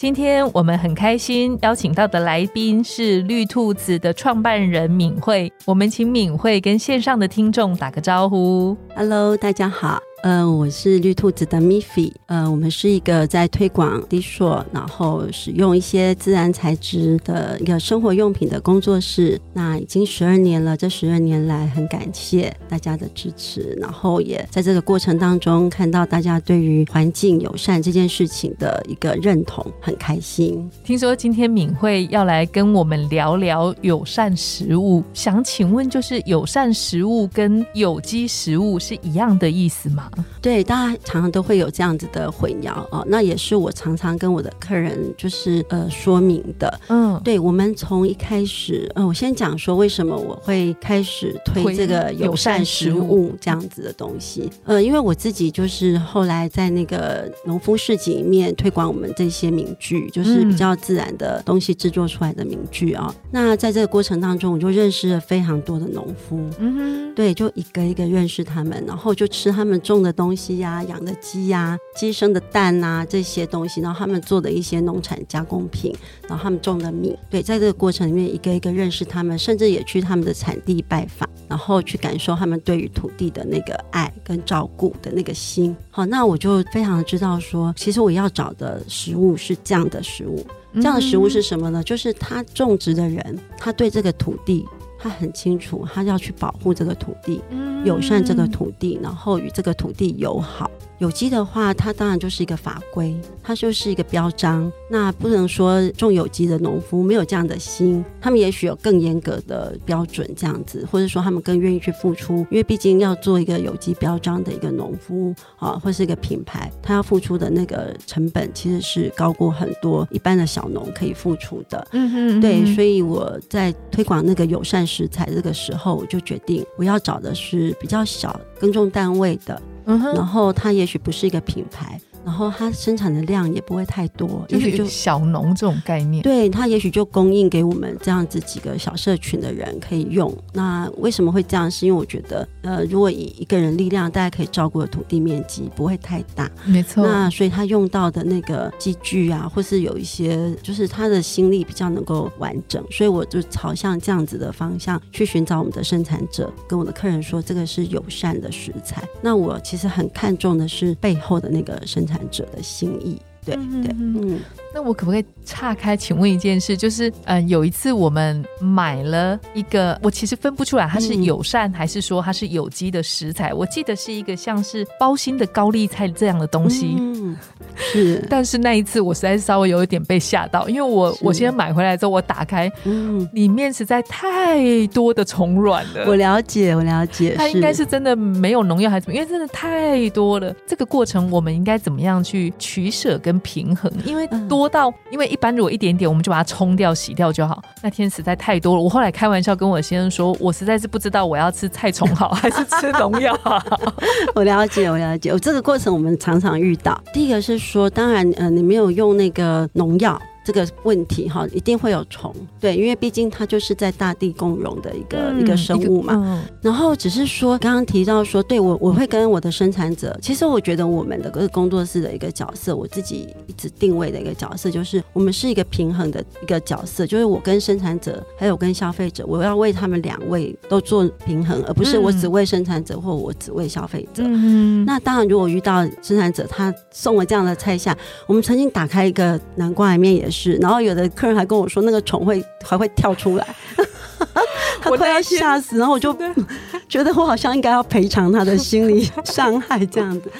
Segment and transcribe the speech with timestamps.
[0.00, 8.74] 今天我们很开心邀请到的来宾是绿兔子的创办人敏慧，我们请敏慧跟线上的听众打个招呼。
[8.96, 10.00] Hello，大家好。
[10.22, 19.40] 呃，我是绿兔子的 Miffy，呃，我们是一个在推广低塑，然后使用一些自然材质的一个生活用品的工作室。
[19.54, 30.70] 那已经十二年了，这十二年来很感谢大家的支持，然后也在这个过程当中看到大家对于环境友善这件事情的一个认同，很开心。
[30.84, 40.09] 听说今天敏慧要来跟我们聊聊友善食物，想请问，就是友善食物跟有机食物是一样的意思吗？
[40.42, 46.80] 对，大家常常都会有这样子的混淆哦，那也是我常常跟我的客人就是呃说明的。
[46.88, 54.50] 嗯，对，我们从一开始，呃，我先讲说为什么我会开始推推这个友善食物这样子的东西。
[54.64, 66.40] 呃，因为我自己就是后来在那个农夫市集里面推广我们这些名句，就是比较自然的东西制作出来的名句啊、那在这个过程当中，我就认识了非常多的农夫。
[66.58, 75.94] 嗯对，就一个一个认识他们，然后就吃他们种的东西呀、养的鸡呀、鸡生的蛋啊这些东西，然后他们做的一些农产加工品，
[76.28, 77.16] 然后他们种的米。
[77.28, 85.76] 对，在这个过程里面，一个一个认识他们，甚至也去他们的产地拜访，然后去感受他们对于土地的那个爱跟照顾的那个心。
[85.90, 90.44] 好，那我就非常知道说，其实我要找的食物是这样的食物。
[90.74, 91.82] 这样的食物是什么呢？
[91.82, 94.64] 就是他种植的人，他对这个土地，
[95.00, 100.70] 他很清楚，他要去保护这个土地，嗯友善这个土地，然后与这个土地友好。
[100.98, 104.70] 有机的话，它当然就是一个法规，它就是一个标章。
[104.90, 121.88] 那不能说种有机的农夫没有这样的心，他们也许有更严格的标准这样子，或者说他们更愿意去付出，因为毕竟要做一个有机标章的一个农夫啊，或是一个品牌，他要付出的那个成本其实是高过很多一般的小农可以付出的。
[121.92, 136.22] 嗯哼，对，所以我在推广那个友善食材这个时候，我就决定我要找的是比较小耕种单位的，嗯然，后它也许不是一个品牌，然后它生产的量也不会太多，也许就就是小农这种概念。
[136.22, 140.32] 对它也许就供应给我们这样子几个小社群的人可以用。
[140.52, 141.70] 那为什么会这样？
[141.70, 147.04] 是因为我觉得，呃，如果以一个人力量，大家可以照顾的土地面积不会太大，没错。
[147.06, 159.02] 那所以他用到的那个机具啊，或是有一些，就是他的心力比较能够完整，所以我就朝向这样子的方向去寻找我们的生产者，跟我的客人说这个是友善的食材。
[159.22, 163.20] 那我其实很看重的是背后的那个生产者的心意。
[163.44, 163.62] 对对，
[163.98, 164.40] 嗯
[164.72, 176.94] 那我可不可以岔开，请问一件事，就是嗯，有一次我们买了一个，我其实分不出来它是嗯友善还是说它是有机的食材，我记得是一个像是包心的高丽菜这样的东西。
[176.98, 177.36] 嗯，
[177.76, 186.04] 是，但是那一次我实在是稍微有一点被吓到，因为我是我先买回来之后，我打开嗯，里面实在太多的虫卵了。
[186.06, 189.16] 我了解，我了解，它应该是真的没有农药还是怎么？
[189.16, 190.54] 因为真的太多了。
[190.66, 193.90] 这个过程我们应该怎么样去取舍跟平衡？
[194.04, 197.62] 因为嗯多到，因为一般如果一点点，我们就把它冲掉、洗掉就好。
[197.82, 203.58] 那天实在太多了，我后来开玩笑跟我先生说，我实在是不知道我要吃菜虫好 还是吃农药好。
[204.36, 205.30] 我了解，我了解。
[205.30, 207.00] 我这个过程我们常常遇到。
[207.12, 210.20] 第一个是说，当然，呃，你没有用那个农药。
[210.44, 216.14] 这个问题哈，一定会有虫，对，因为毕竟它就是在大地共荣的一个、一个生物嘛。
[216.16, 234.22] 嗯然后只是说，刚刚提到说，对我我会跟我的生产者，其实我觉得我们的个工作室的一个角色，我自己一直定位的一个角色，就是我们是一个平衡的一个角色，就是我跟生产者还有跟消费者，我要为他们两位都做平衡，而不是我只为生产者或我只为消费者。
[234.26, 243.56] 嗯，那当然，如果遇到生产者他送了这样的菜下，我们曾经打开一个南瓜里面也是，然后有的客人还跟我说那个虫会还会跳出来，
[244.80, 246.16] 他快要吓死，然后我就
[246.88, 250.30] 觉得我好像应该要赔偿他的心理伤害这样子。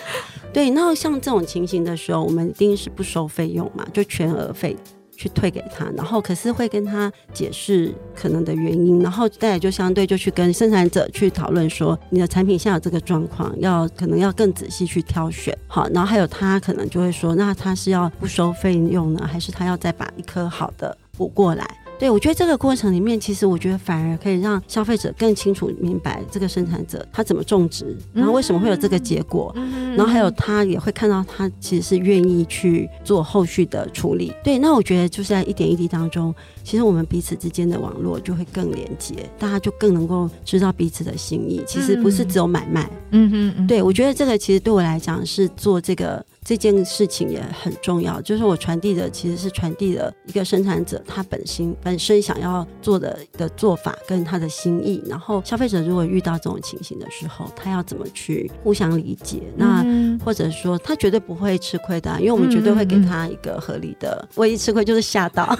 [0.52, 4.76] 对，那像这种情形的时候，我们一定是不收费用嘛，就全额费。
[5.20, 15.54] 去退给他，然后可是会跟他解释可能的原因，然后再来就相对就去跟生产者去讨论说，你的产品现在有这个状况，要可能要更仔细去挑选。
[15.66, 21.68] 好，然后还有他可能就会说，那他是要不收费用呢，还是他要再把一颗好的补过来？
[22.00, 29.54] 对，我觉得这个过程里面，其实我觉得反而可以让消费者更清楚明白这个生产者他怎么种植，然后为什么会有这个结果，
[29.94, 34.32] 然后还有他也会看到他其实是愿意去做后续的处理。
[34.42, 41.62] 对，那我觉得就是在一点一滴当中，其实我们彼此之间的网络就会更连接，大家就更能够知道彼此的心意。
[41.66, 46.24] 其实不是只有买卖，嗯嗯嗯，对我觉得这个其实对我来讲是做这个。
[46.50, 59.44] 这件事情也很重要，就是我传递的其实是传递了一个生产者他本心本身想要做的的做法跟他的心意，然后消费者如果遇到这种情形的时候，他要怎么去互相理解？
[59.56, 59.86] 那
[60.24, 64.28] 或者说他绝对不会吃亏的，因为我们绝对会给他一个合理的。
[64.34, 65.56] 唯一吃亏就是吓到，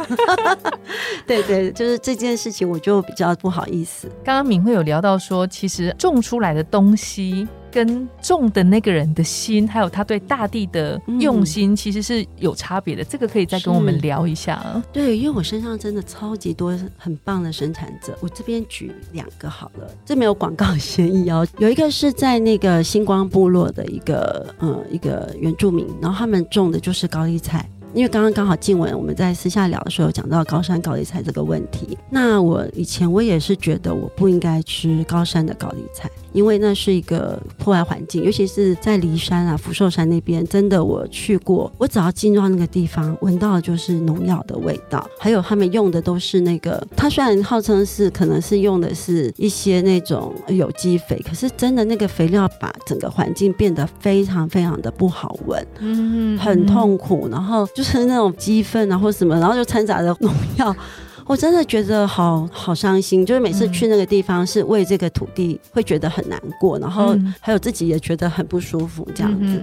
[1.25, 4.09] 对对，就是这件事情我就比较不好意思。
[4.25, 7.47] 刚刚敏慧有聊到说，其实种出来的东西。
[7.73, 13.05] 跟种的那个人的心，还有他对大地的用心，其实是有差别的。
[13.05, 14.83] 这个可以再跟我们聊一下。
[14.93, 21.47] 对，因为我身上真的超级多很棒的生产者，我这边举两个好了，这没有广告嫌疑哦。
[21.59, 27.69] 有一个是在那个星光部落的一个呃一个原住民，然后他们种的就是高丽菜。
[27.93, 57.67] 因为刚刚刚好静文我们在私下聊的时候讲到高山高丽菜这个问题，那我以前我也是觉得我不应该吃高山的高丽菜，因为那是一个破坏环境，尤其是在骊山啊、福寿山那边，真的我去过，我只要进入到那个地方，闻到的就是农药的味道，还有他们用的都是那个，它虽然号称是可能是用的是一些那种有机肥，可是真的那个肥料把整个环境变得非常非常的不好闻，嗯，很痛苦，然后。
[57.81, 60.77] 就是那种鸡粪啊，或什么，然后就掺杂着农药，
[61.25, 63.25] 我真的觉得好好伤心。
[63.25, 69.63] 就是每次去那个地方，是为这个土地会觉得很难过，然后还有自己也觉得很不舒服这样子。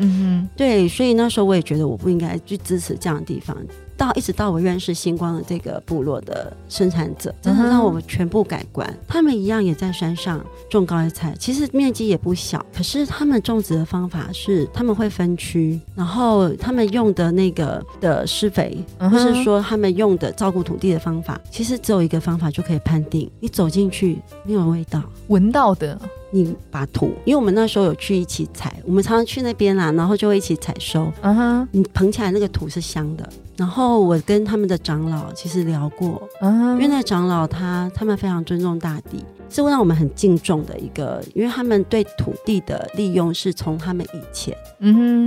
[0.56, 3.56] 对，所以那时候我也觉得我不应该去支持这样的地方。
[3.98, 8.88] 到一直到我认识星光的这个部落的生产者，真的让我们全部改观。
[9.08, 10.40] 他们一样也在山上
[10.70, 12.64] 种高丽菜，其实面积也不小。
[12.74, 26.00] 可是他们种植的方法是，他们会分区，然后他们用的那个的施肥，或是说他们用的照顾土地的方法，其实只有一个方法就可以判定：你走进去没有味道，闻到的。
[26.30, 31.10] 你把土，因为我们那时候有去一起采，我们常常去那边啦，然后就会一起采收。
[31.22, 33.28] 嗯哼，你捧起来那个土是香的。
[33.58, 39.24] 然后我跟他们的长老其实聊过，嗯，因为那长老他他们非常尊重大地。
[39.50, 44.54] 是会让我们很敬重的一个，因为他们对土地的利用是从他们以前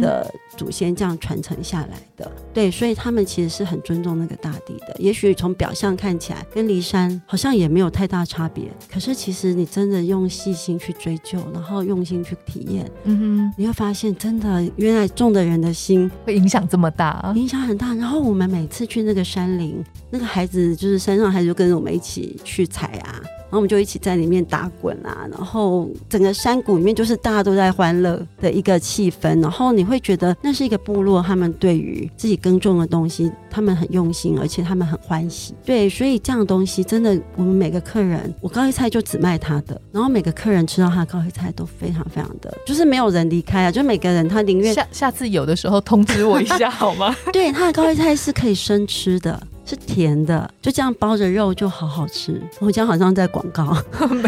[0.02, 4.94] 的祖先这样传承下来的，对，所以他们其实是很尊重那个大地的。
[4.98, 17.94] 也许从表象看起来跟骊山好像也没有太大差别，可是其实你真的用细心去追究，然后用心去体验，嗯哼，你会发现真的原来种的人的心会影响这么大，影响很大。
[17.94, 23.20] 然后我们每次去那个山林，那个孩子就是山上孩子就跟着我们一起去采啊。
[23.50, 35.52] 然后我们就一起在里面打滚啊，然后整个山谷里面就是大家都在欢乐的一个气氛，然后你会觉得那是一个部落，他们对于自己耕种的东西，他们很用心，而且他们很欢喜。
[35.64, 47.14] 对，所以这样的东西真的，我们每个客人，我高丽菜就只卖他的，然后每个客人吃到他的高丽菜都非常非常的，就是没有人离开啊，就每个人他宁愿下下次有的时候通知我一下 好吗？
[47.32, 49.42] 对，他的高丽菜是可以生吃的。
[49.70, 52.42] 是甜的，就这样包着肉就好好吃。
[52.58, 53.76] 我讲好像在广告，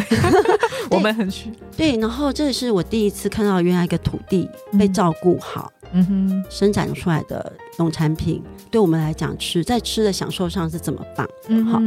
[0.88, 1.50] 我们很虚。
[1.76, 5.73] 对，然后这也是我第一次看到原来一个土地被照顾好。
[5.92, 11.80] 嗯哼，生产出来的农产品，对我们来讲吃在吃的享受上是怎么棒，嗯好，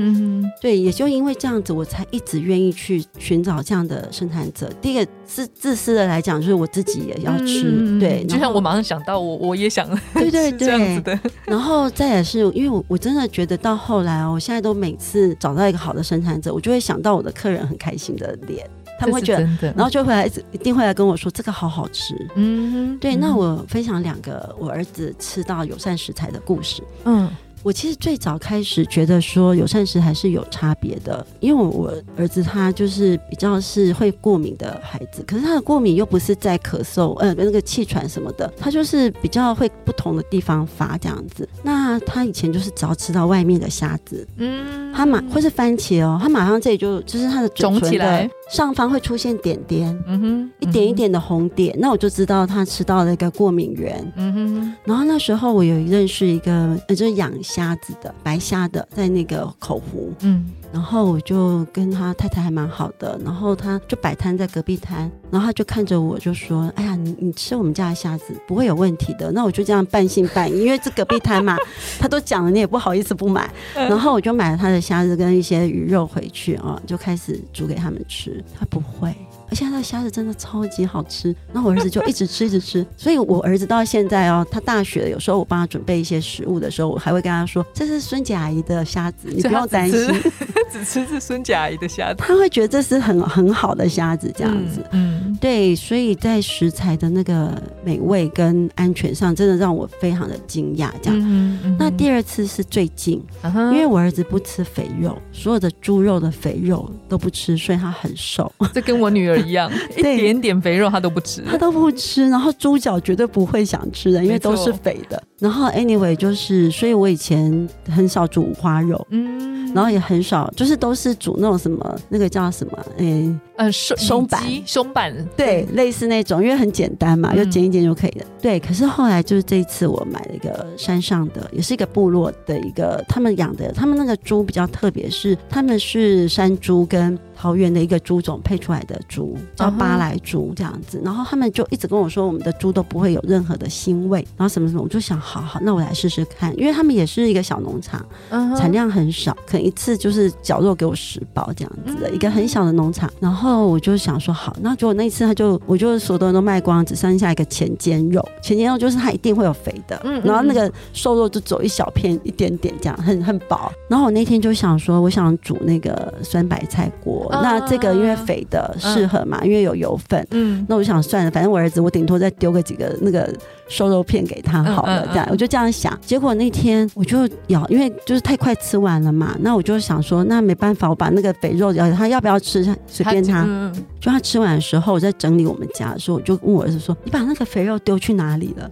[0.61, 4.69] 对，也就因为这样子，我才一直愿意去寻找这样的生产者。
[4.81, 11.19] 第一个是自私的来讲，就是我自己也要吃，对，就像我马上想到，我我也想，对对 对，这样子的。
[11.45, 18.69] 然后再也是因为我我真的觉得到后来哦，我现在都每次找到一个好的生产者，我就会想到我的客人很开心的脸。
[18.99, 22.13] 他们会觉得，然后就会来一定会来跟我说这个好好吃。
[22.35, 23.15] 嗯，对。
[23.15, 26.83] 那我分享两个我儿子吃到友善食材的故事。
[27.05, 27.29] 嗯。
[27.63, 41.49] 我其实最早开始觉得说友善食还是有差别的，因为我儿子他就是比较是会过敏的孩子，可是他的过敏又不是在咳嗽，呃，那个气喘什么的，他就是比较会不同的地方发这样子。
[41.63, 54.13] 那他以前就是只要吃到外面的虾子，嗯，他马或是番茄哦，他马上这里就就是他的肿起来上方会出现点点，嗯哼，一点一点的红点，那我就知道他吃到了一个过敏源。
[54.15, 71.55] 嗯哼，然后那时候我有认识一个，呃，就是养虾子的白虾的，在那个口湖，嗯然后我就跟他太太还蛮好的，然后他就摆摊在隔壁摊，然后他就看着我就说：“哎呀，你你吃我们家的虾子不会有问题的。”那我就这样半信半疑，因为这隔壁摊嘛，
[71.97, 73.49] 他都讲了，你也不好意思不买。
[73.73, 78.34] 然后我就买了他的虾子跟一些鱼肉回去啊，就开始煮给他们吃。
[78.57, 79.15] 他不会。
[79.47, 89.99] 而且他的虾子真的超级好吃，然后我儿子就一直吃一直吃，所以我儿子到现在哦，他大学有时候我帮他准备一些食物的时候，我还会跟他说：“这是孙姐阿姨的虾子，你不用担心。
[90.71, 94.83] ”只吃是孙姐阿姨的虾子，他会觉得这是很很好的虾子，这样子。
[94.91, 100.89] 嗯，对，所以在食材的那个美味跟安全上，真的让我非常的惊讶。
[101.03, 111.43] 这样，嗯嗯那第二次是最近，嗯因为我儿子不吃肥肉，所有的猪肉的肥肉都不吃，所以他很瘦， 这跟我女儿一样， 一对点点肥肉他都不吃。
[111.43, 112.27] 他都不吃。
[112.27, 115.21] 然后猪脚绝对不会想吃的，因为都是肥的。
[115.37, 119.05] 然后 anyway 就是，所以我以前很少煮五花肉。
[119.11, 124.43] 嗯，然后也很少，就是都是煮那种什么，那个叫什么，诶、呃松松板。
[124.65, 127.37] 松板，对，类似那种，因为很简单嘛，嗯。
[127.37, 128.25] 就剪一剪就可以了。
[128.41, 141.01] 对，可是后来就是这一次我买了一个山上的，也是一个部落的一个，他们养的，他们那个猪比较特别，是他们是山猪跟桃园的一个猪种配出来的猪，叫巴莱猪这样子。
[141.03, 153.11] 然后他们就一直跟我说，我们的猪都不会有任何的腥味，然后什么什么，我就想，好好，那我来试试看，因为他们也是一个小农场，嗯产量很少，可能一次就是绞肉给我十包这样子的、嗯一个很小的农场。
[153.19, 158.25] 然后我就想说好，那结果那一次他就我就所有东西都卖光，只剩下一个前肩肉。
[158.41, 163.71] 前肩肉就是它一定会有肥的，然后那个瘦肉就走一小片一点点这样，很很薄。
[163.89, 170.25] 然后我那天就想说，我想煮那个酸白菜锅，啊那这个因为肥的适合嘛，因为有油分。
[170.31, 173.31] 嗯那我就想算了，反正我儿子我顶多再丢个几个那个
[173.67, 175.97] 瘦肉片给他好了，这样我就这样想。
[176.01, 183.43] 结果那天我就咬，因为就是太快吃完了嘛，那我就想说，那没办法，我把那个肥肉咬，他要不要吃随便他。
[183.43, 188.69] 嗯嗯就他吃完的时候，我在整理我们家的时候，我就问我儿子说：“你把那个肥肉丢去哪里了？”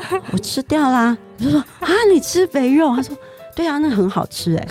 [0.30, 1.16] 我吃掉啦。
[1.38, 3.16] 我就说：“啊，你吃肥肉？”他说。
[3.54, 4.68] 对啊，那很好吃哎、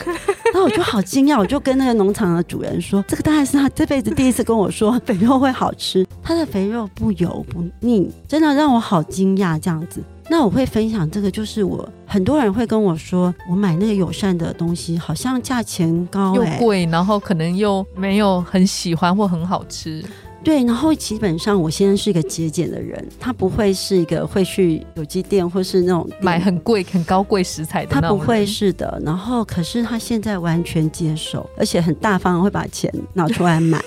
[0.53, 10.03] 然后我就好惊讶，我就跟那个农场的主人说，这个当然是他这辈子第一次跟我说肥肉会好吃，他的肥肉不油不腻，真的让我好惊讶这样子。
[10.29, 20.03] 那我会分享这个，就是我很多人会跟我说，我买那个友善的东西，好像价钱高、又贵，然后可能又没有很喜欢或很好吃。
[20.43, 29.01] 对，然后基本上我先生是一个节俭的人，他不会是一个会去有机店或是那种买很贵、很高贵食材的他不会是的。
[29.05, 33.81] 然后可是他现在完全接受，而且很大方，会把钱拿出来买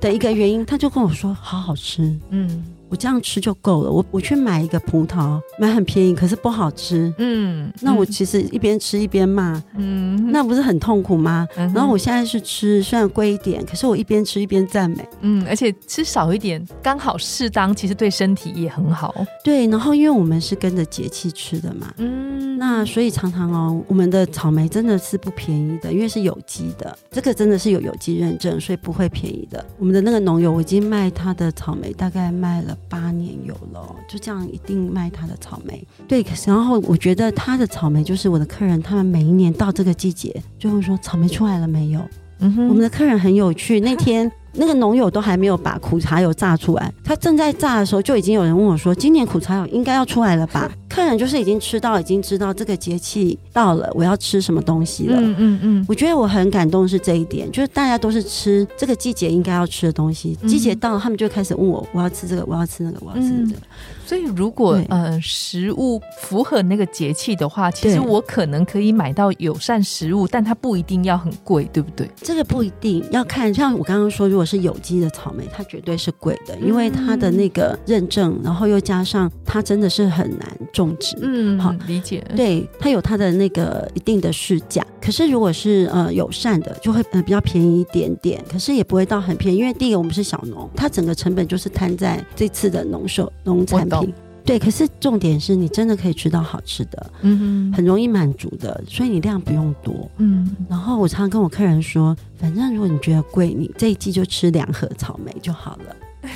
[0.00, 2.02] 的一个原因，他就跟我说好好吃。
[2.30, 3.90] 嗯我这样吃就够了。
[3.90, 7.12] 我我去买一个葡萄，买很便宜，可是不好吃。
[7.18, 11.46] 嗯，那我其实一边吃一边骂，嗯那不是很痛苦吗？
[11.56, 15.08] 嗯然后我现在是吃，虽然贵一点，可是我一边吃一边赞美。
[15.20, 19.14] 嗯，而且吃少一点，刚好适当，其实对身体也很好。
[19.44, 29.64] 对，然后因为我们是跟着节气吃的嘛，嗯那所以常常哦，我们的草莓真的是不便宜的，因为是有机的，这个真的是有有机认证，所以不会便宜的。
[29.78, 35.86] 我们的那个农友，我已经卖他的草莓，大概卖了八年有了哦，就这样一定卖他的草莓。
[36.08, 42.00] 对，然后我觉得他的草莓就是我的客人，他们每一年到这个季节就会说草莓出来了没有？
[42.40, 55.16] 嗯哼我们的客人很有趣，那天 那个农友都还没有把苦茶油榨出来，他正在榨的时候，就已经有人问我说：“今年苦茶油应该要出来了吧？”客人就是已经吃到，已经知道这个节气到了，我要吃什么东西了。
[55.20, 63.60] 嗯嗯嗯，我觉得我很感动是这一点，就是大家都是吃这个季节应该要吃的东西，嗯季节到了，他们就开始问我：“我要吃这个，我要吃那个，我要吃这个。
[64.04, 72.10] 所以如果呃食物符合那个节气的话，其实我可能可以买到友善食物，但它不一定要很贵，对不对？
[72.20, 81.16] 这个不一定要看，像我刚刚说，如果是有机的草莓，它绝对是贵的，因为它的那个认证，然后又加上它真的是很难种植。
[81.20, 82.24] 嗯，好理解。
[82.34, 94.12] 对，它有它的那个一定的市价，可是如果是呃友善的，就会呃比较便宜一点点，可是也不会到很便宜，因为第一个我们是小农，它整个成本就是摊在这次的农售农产品。
[94.42, 100.10] 对，可是重点是你真的可以吃到好吃的，嗯哼很容易满足的，所以你量不用多。
[100.16, 106.30] 嗯，然后我常常跟我客人说，反正如果你觉得贵，你这一季就吃两盒草莓就好了。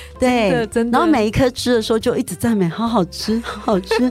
[0.18, 4.10] 对，真的然后每一颗吃的时候就一直赞美，好好吃， 好好吃，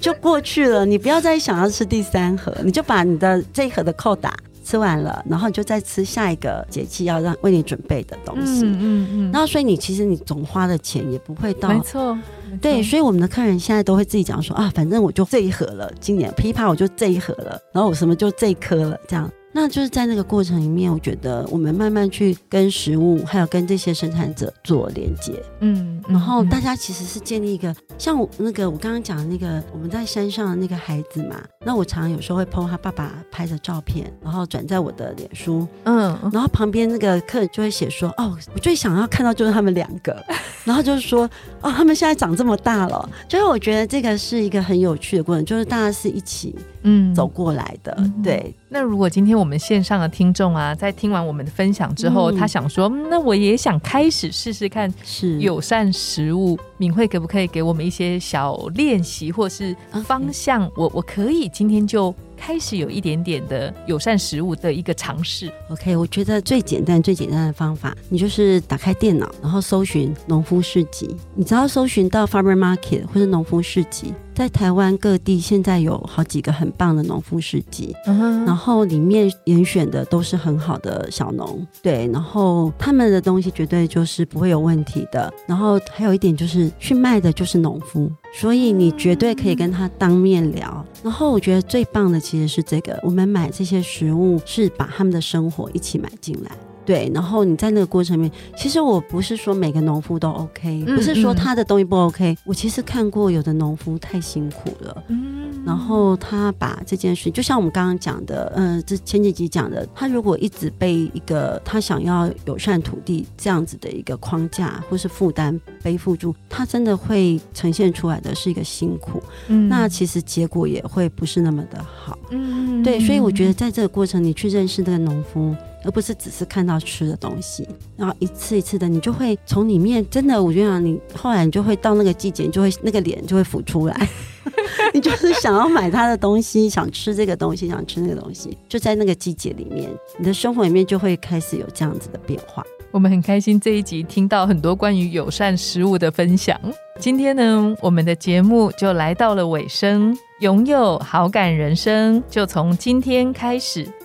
[0.00, 0.86] 就过去了。
[0.86, 8.62] 你不要再想要吃第三盒，你就把你的这一盒的扣打吃完了，然后你就再吃下一个节气要让为你准备的东西。
[8.64, 19.30] 嗯嗯嗯，然后所以你其实你总花的钱也不会到没错，没错对，所以我们的客人现在都会自己讲说啊，反正我就这一盒了，今年枇杷我就这一盒了，然后我什么就这一颗了，这样。
[19.60, 40.24] 那就是在那个过程里面，我觉得我们慢慢去跟食物，还有跟这些生产者做连接，嗯，然后嗯大家其实是建立一个像我那个我刚刚讲的那个我们在山上的那个孩子嘛，那我常常有时候会 PO 他爸爸拍的照片，然后转在我的脸书，嗯然后旁边那个客人就会写说：“哦，我最想要看到就是他们两个。
[40.64, 41.28] ”然后就是说
[41.62, 47.94] ：“哦，他们现在长这么大了。”就是我觉得这个是一个很有趣的过程，就是大家是一起嗯走过来的。
[47.98, 60.68] 嗯对，那如果今天我们线上的听众啊，在听完我们的分享之后，嗯他想说，嗯那我也想开始试试看是友善食物，敏慧可不可以给我们一些小练习或是方向？
[60.74, 65.48] 我我可以今天就开始有一点点的友善食物的一个尝试。
[65.70, 65.96] OK。
[65.96, 71.14] 我觉得最简单、最简单的方法，你就是打开电脑，然后搜寻农夫市集。
[71.34, 77.92] 你只要搜寻到 Farmer Market 或者农夫市集，在台湾各地现在有好几个很棒的农夫市集。
[78.06, 85.28] 嗯然后里面严选的都是很好的小农，对，然后他们的东西绝对就是不会有问题的。
[85.44, 90.86] 然后还有一点就是去卖的就是农夫，所以你绝对可以跟他当面聊。
[91.02, 96.52] 然后我觉得最棒的其实是这个，我们买这些食物是把他们的生活一起买进来。
[96.88, 101.36] 对，然后你在那个过程里面，其实我不是说每个农夫都 OK，、嗯不是说嗯。
[101.36, 105.62] 他的东西不 OK，我其实看过有的农夫太辛苦了，嗯。
[105.66, 119.68] 然后他把这件事，就像我们刚刚讲的，呃，这前几集讲的，他如果一直被一个他想要友善土地这样子的一个框架或是负担背负住，他真的会呈现出来的是一个辛苦，嗯。
[119.68, 122.18] 那其实结果也会不是那么的好。
[122.30, 125.54] 嗯对，所以我觉得在这个过程，你去认识那个农夫，
[125.84, 127.66] 而不是只是看到吃的东西，
[127.96, 134.08] 然后一次一次的，你就会从里面真的，我觉得你后来你就会到那个季节，你就会那个脸就会浮出来，
[134.92, 142.64] 你就是想要买他的东西，想吃这个东西，想吃那个东西，就在那个季节里面，你的生活里面就会开始有这样子的变化。
[142.90, 146.58] 我们很开心这一集听到很多关于友善食物的分享。
[146.98, 150.16] 今天呢，我们的节目就来到了尾声。
[150.40, 153.86] 拥有好感人生，就从今天开始，